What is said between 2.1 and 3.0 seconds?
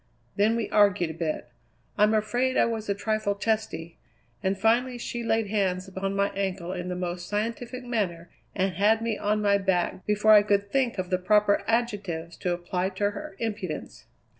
afraid I was a